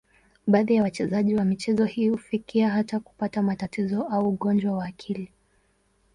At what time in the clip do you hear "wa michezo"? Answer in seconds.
1.35-1.85